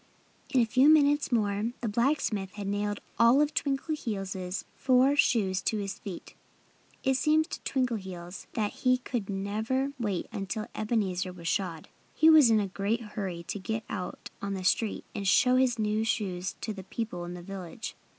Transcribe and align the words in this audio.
In 0.51 0.59
a 0.61 0.65
few 0.65 0.89
minutes 0.89 1.31
more 1.31 1.73
the 1.81 1.87
blacksmith 1.87 2.53
had 2.53 2.65
nailed 2.65 3.01
all 3.19 3.39
of 3.39 3.53
Twinkleheels' 3.53 4.63
four 4.75 5.15
shoes 5.15 5.61
to 5.61 5.77
his 5.77 5.99
feet. 5.99 6.33
It 7.03 7.17
seemed 7.17 7.51
to 7.51 7.59
Twinkleheels 7.61 8.47
that 8.53 8.71
he 8.71 8.97
could 8.97 9.29
never 9.29 9.91
wait 9.99 10.25
until 10.31 10.65
Ebenezer 10.73 11.31
was 11.31 11.47
shod. 11.47 11.87
He 12.15 12.31
was 12.31 12.49
in 12.49 12.59
a 12.59 12.65
great 12.67 13.01
hurry 13.13 13.43
to 13.43 13.59
get 13.59 13.83
out 13.89 14.31
on 14.41 14.55
the 14.55 14.63
street 14.63 15.05
and 15.13 15.27
show 15.27 15.57
his 15.57 15.77
new 15.77 16.03
shoes 16.03 16.55
to 16.61 16.73
the 16.73 16.83
people 16.83 17.23
in 17.23 17.35
the 17.35 17.43
village. 17.43 17.95